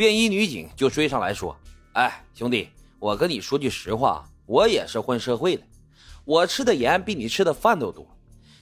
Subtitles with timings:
[0.00, 1.54] 便衣女警就追上来说
[1.92, 5.62] ：“哎，兄弟，我跟你说句实话，我也是混社会的，
[6.24, 8.06] 我吃的盐比你吃的饭都多。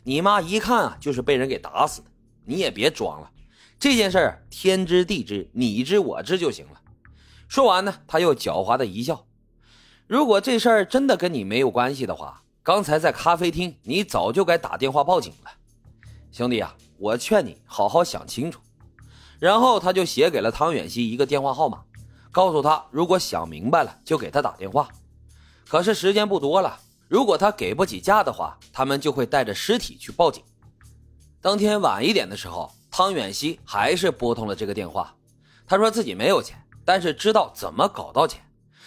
[0.02, 2.08] 你妈一看啊，就是被人给打死的。
[2.44, 3.30] 你也别装了，
[3.78, 6.80] 这件事儿天知地知，你知我知就行了。”
[7.46, 9.24] 说完呢，他又狡猾的一笑
[10.08, 15.50] ：“如果这事儿真的跟你没有关系的话，刚才在咖啡厅你早就该打电话报警了。
[16.32, 18.60] 兄弟啊，我劝你好好想清楚。”
[19.38, 21.82] 然后他就写给了汤远熙一个电话号码，
[22.32, 24.88] 告诉他如果想明白了就给他打电话。
[25.68, 30.42] 可是时间不多了，如果他给不起价的话，他们就会带着尸体去报警。
[31.40, 35.14] 当天晚一点的时候，汤远熙还是拨通了这个电话，
[35.66, 38.42] 他说自己没有钱，但是知道怎么搞到钱。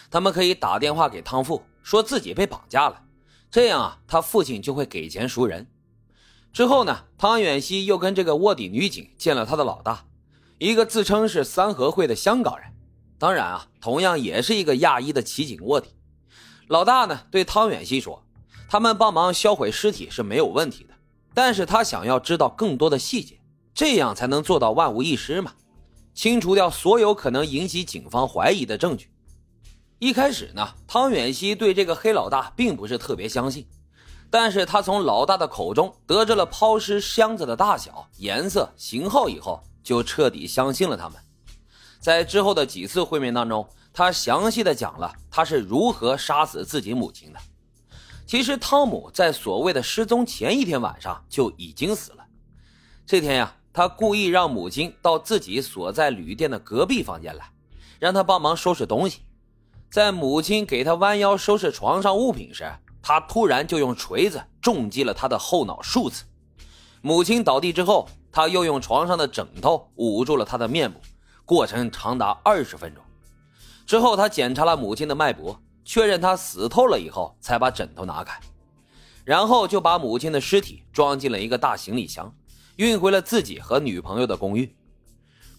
[0.10, 3.02] 他们可以打电话给汤父，说自己被绑架了，
[3.50, 5.66] 这样啊，他父亲就会给钱赎人。
[6.52, 10.04] 之后呢，汤远熙又跟这个卧底女警见了他的老大。
[10.62, 12.68] 一个自称是三合会的香港人，
[13.18, 15.90] 当然啊，同样也是一个亚裔的骑警卧底。
[16.68, 18.24] 老大呢对汤远熙说
[18.70, 20.94] ：“他们帮忙销毁尸体是没有问题的，
[21.34, 23.40] 但是他想要知道更多的细节，
[23.74, 25.54] 这样才能做到万无一失嘛，
[26.14, 29.10] 清除掉所有可能引起警方怀疑的证据。”
[29.98, 33.66] 一开始呢，汤远熙对这个黑老大并不是特别相信，
[34.30, 39.60] 但是他从老大的口中得知了抛尸箱子的大小、颜色、型号以后。
[39.84, 41.18] 就彻底相信了他们。
[42.00, 47.40] 在之后的几次会面当中，他详细的讲了他是如何杀死自己母亲的。
[48.26, 52.26] 其实汤姆在所谓的失踪前一天晚上就已经死了。
[53.06, 57.52] 这天呀，他故意让母亲到自己所在旅店的隔壁房间来，
[58.00, 59.20] 让他帮忙收拾东西。
[59.92, 62.72] 在母亲给他弯腰收拾床上物品时，
[63.02, 66.24] 他突然就用锤子重击了他的后脑数次。
[67.02, 68.08] 母亲倒地之后。
[68.32, 71.00] 他又用床上的枕头捂住了他的面部，
[71.46, 73.04] 过程长达二十分钟。
[73.86, 78.40] 之后，他检查了母亲的脉搏，确认她死透了以后，才把枕头拿开，
[79.26, 82.34] 然后就把母亲的尸体装进了一个大行李箱，
[82.78, 84.74] 运回了自己和女朋友的公寓。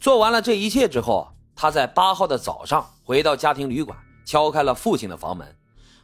[0.00, 5.54] 做完了这一切之后，他在八号的早上回到家庭旅馆，敲开了父亲的房门，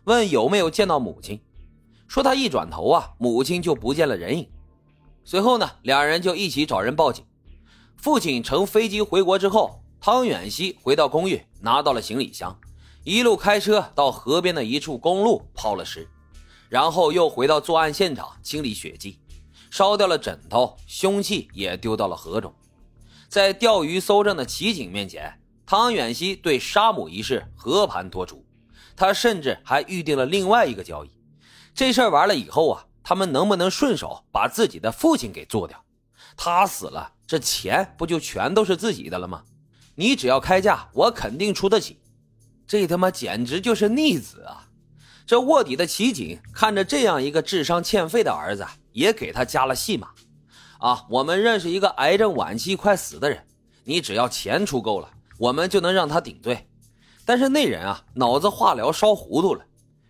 [0.05, 1.41] 问有没有见到母亲。
[2.07, 4.47] 说他一转头啊，母亲就不见了人影。
[5.31, 7.23] 随后呢，两人就一起找人报警。
[7.99, 12.59] 父亲乘飞机回国之后，汤远西回到公寓，拿到了行李箱，
[13.05, 16.09] 一路开车到河边的一处公路抛了尸，
[16.71, 19.19] 然后又回到作案现场清理血迹，
[19.71, 22.51] 烧掉了枕头，凶器也丢到了河中。
[23.29, 25.31] 在钓鱼搜证的骑警面前，
[25.67, 28.43] 汤远西对杀母一事和盘托出，
[28.97, 31.11] 他甚至还预定了另外一个交易。
[31.75, 32.87] 这事儿完了以后啊。
[33.09, 35.83] 他们能不能顺手把自己的父亲给做掉？
[36.37, 39.45] 他死了，这钱不就全都是自己的了吗？
[39.95, 41.99] 你只要开价，我肯定出得起。
[42.67, 44.69] 这他妈简直就是逆子啊！
[45.27, 50.11] 这卧底的骑警看着这样一个智商欠费的儿子，也给他加了戏码。
[50.79, 53.43] 啊，我们认识一个癌症晚期快死的人，
[53.85, 55.09] 你只要钱出够了，
[55.39, 56.69] 我们就能让他顶罪。
[57.25, 59.65] 但是那人啊，脑子化疗烧糊涂了。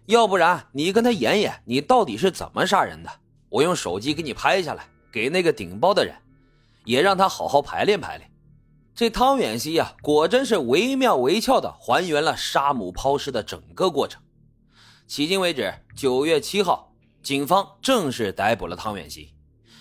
[0.08, 3.10] 要不然你跟他演演，你到底是怎么杀人的？
[3.50, 6.14] 我用手机给你拍下来，给那个顶包的人，
[6.86, 8.30] 也让他好好排练排练。
[8.94, 14.22] 这汤远熙呀，果真是惟妙惟肖的还原了杀母抛尸的整个过程。
[15.06, 16.90] 迄今为止，九月七号，
[17.22, 19.34] 警方正式逮捕了汤远熙，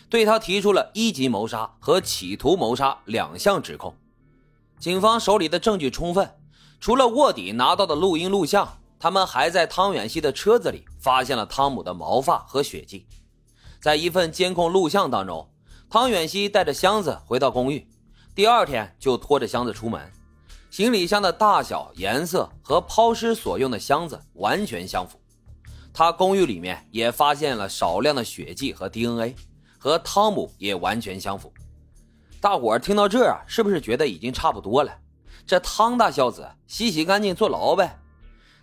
[0.09, 3.95] 对他提出了一级谋杀和企图谋杀两项指控。
[4.77, 6.29] 警方手里的证据充分，
[6.81, 8.79] 除了卧底拿到的录音录像。
[8.99, 13.05] 他们还在汤远熙的车子里发现了汤姆的毛发和血迹，
[13.79, 15.47] 在一份监控录像当中，
[15.89, 17.87] 汤远熙带着箱子回到公寓，
[18.33, 20.11] 第二天就拖着箱子出门，
[20.69, 25.19] 行李箱的大小、颜色和抛尸所用的箱子完全相符，
[25.93, 29.35] 他公寓里面也发现了少量的血迹和 DNA，
[29.77, 31.53] 和汤姆也完全相符。
[32.41, 34.91] 大伙儿听到这儿，是不是觉得已经差不多了？
[35.45, 37.99] 这汤大孝子洗洗干净坐牢呗？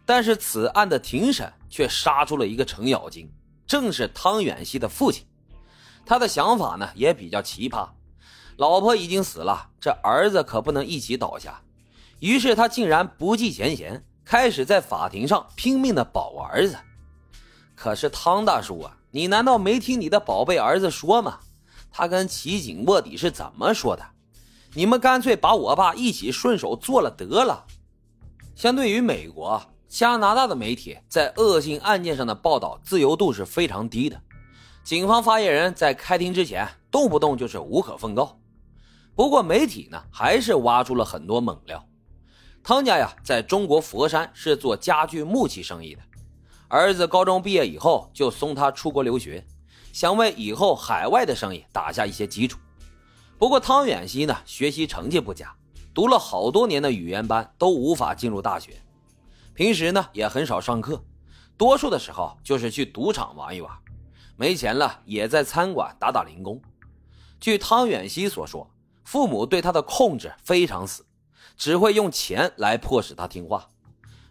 [0.07, 3.31] 但是此案的庭审却杀出了一个程咬金，
[3.67, 5.25] 正是汤远熙的父亲。
[6.05, 7.89] 他的想法呢也比较奇葩，
[8.57, 11.61] 老婆已经死了，这儿子可不能一起倒下。
[12.21, 16.77] 于是他竟然不计前嫌，开始在法庭上拼命的保儿子。
[17.75, 21.41] 可是汤大叔啊，你难道没听你的宝贝儿子说吗？
[21.91, 24.05] 他跟齐景卧底是怎么说的？
[24.75, 27.65] 你们干脆把我爸一起顺手做了得了。
[28.55, 29.63] 相对于美国。
[29.95, 34.21] 加拿大的媒体在恶性案件上的报道自由度是非常低的，
[34.83, 38.37] 警方发言人在开庭之前动不动就是无可奉告。
[39.15, 41.87] 不过媒体呢还是挖出了很多猛料，
[42.65, 46.03] 汤家呀，在中国佛山是做家具木器生意的。
[46.67, 49.47] 儿子高中毕业以后，就送他出国留学，
[49.93, 52.59] 想为以后海外的生意打下一些基础。
[53.39, 55.55] 不过汤远熙呢，学习成绩不佳，
[55.95, 58.73] 读了好多年的语言班都无法进入大学。
[59.55, 61.05] 平时呢，也很少上课，
[61.57, 63.73] 多数的时候就是去赌场玩一玩，
[64.37, 66.61] 没钱了也在餐馆打打零工。
[67.39, 68.69] 据汤远熙所说，
[69.05, 71.07] 父母对他的控制非常死，
[71.57, 73.69] 只会用钱来迫使他听话。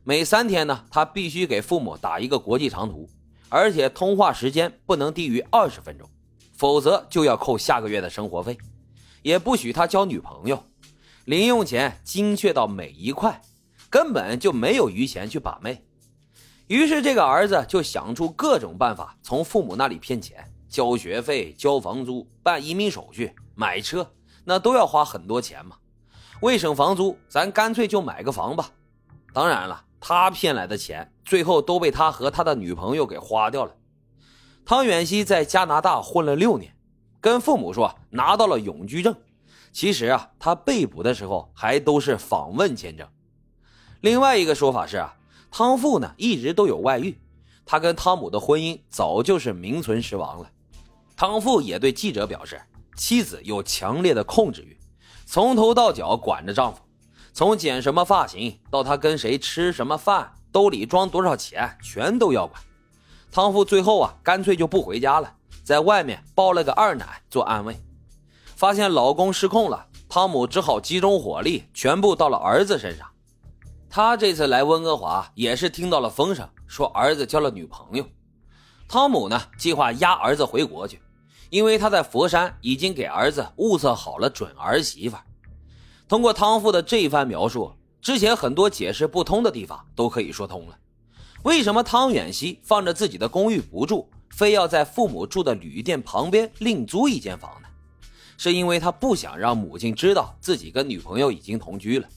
[0.04, 3.10] 每三天呢，他必须给父母打一个国际长途，
[3.48, 6.10] 而且通话时间不能低于二十分钟，
[6.52, 8.58] 否则就要扣下个月的生活费，
[9.22, 10.66] 也不许他交女朋友，
[11.24, 13.42] 零用钱精确到每一块，
[13.94, 15.86] 根本就没有余钱去把妹。
[16.66, 24.12] 于是这个儿子就想出各种办法从父母那里骗钱，交学费、交房租、办移民手续、买车，
[24.46, 25.76] 那都要花很多钱嘛。
[26.42, 28.72] 为省房租，咱干脆就买个房吧。
[29.32, 29.86] 当然了。
[30.06, 33.76] 他骗来的钱，最后都被他和他的女朋友给花掉了。
[34.66, 36.76] 汤远熙在加拿大混了六年，
[37.22, 39.16] 跟父母说拿到了永居证。
[39.72, 43.08] 其实啊，他被捕的时候还都是访问签证。
[44.04, 45.16] 另外一个说法是啊，
[45.50, 47.18] 汤父呢一直都有外遇，
[47.66, 50.52] 他跟汤姆的婚姻早就是名存实亡了。
[51.16, 52.62] 汤父也对记者表示，
[52.98, 54.78] 妻子有强烈的控制欲，
[55.26, 56.82] 从头到脚管着丈夫。
[57.32, 62.62] 从剪什么发型到他跟谁吃什么饭，兜里装多少钱，全都要管。
[63.32, 67.82] 汤父最后啊，干脆就不回家了，在外面包了个二奶做安慰。
[68.54, 73.08] 发现老公失控了，汤姆只好集中火力，全部到了儿子身上。
[73.96, 78.04] 他这次来温哥华也是听到了风声，说儿子交了女朋友。
[78.88, 81.00] 汤姆呢，计划押儿子回国去，
[81.52, 85.16] 因为他在佛山已经给儿子物色好了准儿媳妇。
[86.08, 90.76] 通过汤父的这一番描述，之前很多解释不通的地方都可以说通了。
[91.44, 97.68] 为什么汤远西放着自己的公寓不住，非要在父母住的旅店旁边另租一间房呢？
[98.40, 102.08] 是因为他不想让母亲知道自己跟女朋友已经同居了。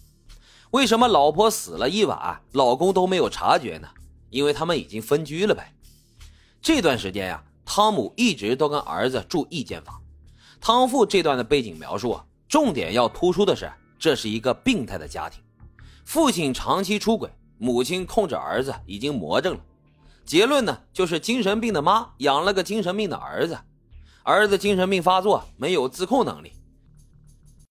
[0.70, 3.88] 为什么老婆死了一晚，老公都没有察觉呢？
[4.30, 5.72] 因为他们已经分居了呗。
[6.60, 10.00] 这段时间呀，汤姆一直都跟儿子住一间房。
[10.60, 12.24] 汤父这段的背景描述啊。
[12.48, 15.42] 重点要突出的是，这是一个病态的家庭，
[16.04, 17.28] 父亲长期出轨，
[17.58, 19.60] 母亲控制儿子已经魔怔了。
[20.24, 23.58] 结论呢，就是精神病的妈养了个精神病的儿子，
[24.22, 26.52] 儿子精神病发作，没有自控能力，